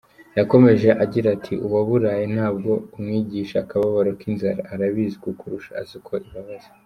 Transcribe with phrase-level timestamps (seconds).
[0.37, 6.69] Yakomeje agira ati “Uwaburaye ntabwo umwigisha akababaro k’inzara, arabizi kukurusha, azi uko ibabaza.